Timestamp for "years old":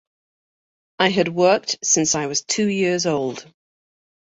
2.67-3.45